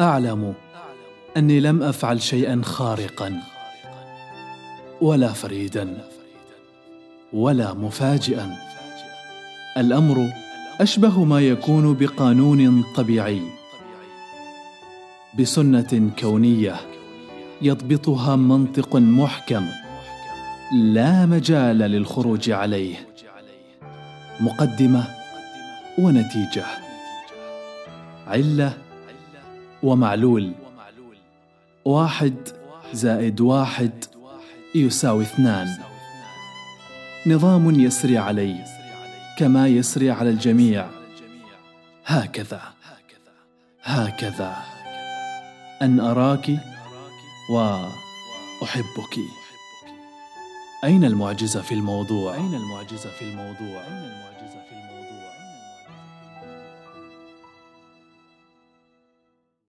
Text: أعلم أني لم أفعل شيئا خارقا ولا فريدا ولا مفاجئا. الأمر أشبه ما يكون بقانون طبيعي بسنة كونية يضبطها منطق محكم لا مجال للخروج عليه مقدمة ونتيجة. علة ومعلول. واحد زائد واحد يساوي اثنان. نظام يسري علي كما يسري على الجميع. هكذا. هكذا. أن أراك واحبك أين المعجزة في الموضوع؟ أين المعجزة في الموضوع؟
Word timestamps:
أعلم 0.00 0.54
أني 1.36 1.60
لم 1.60 1.82
أفعل 1.82 2.22
شيئا 2.22 2.60
خارقا 2.64 3.40
ولا 5.00 5.28
فريدا 5.28 5.98
ولا 7.32 7.74
مفاجئا. 7.74 8.56
الأمر 9.76 10.28
أشبه 10.80 11.24
ما 11.24 11.40
يكون 11.40 11.94
بقانون 11.94 12.84
طبيعي 12.96 13.42
بسنة 15.38 16.10
كونية 16.18 16.76
يضبطها 17.62 18.36
منطق 18.36 18.96
محكم 18.96 19.66
لا 20.74 21.26
مجال 21.26 21.78
للخروج 21.78 22.50
عليه 22.50 23.08
مقدمة 24.40 25.04
ونتيجة. 25.98 26.66
علة 28.26 28.83
ومعلول. 29.84 30.52
واحد 31.84 32.34
زائد 32.92 33.40
واحد 33.40 34.04
يساوي 34.74 35.22
اثنان. 35.22 35.68
نظام 37.26 37.80
يسري 37.80 38.18
علي 38.18 38.64
كما 39.38 39.68
يسري 39.68 40.10
على 40.10 40.30
الجميع. 40.30 40.86
هكذا. 42.06 42.62
هكذا. 43.82 44.56
أن 45.82 46.00
أراك 46.00 46.50
واحبك 47.50 49.18
أين 50.84 51.04
المعجزة 51.04 51.62
في 51.62 51.74
الموضوع؟ 51.74 52.34
أين 52.34 52.54
المعجزة 52.54 53.10
في 53.18 53.22
الموضوع؟ 53.22 53.84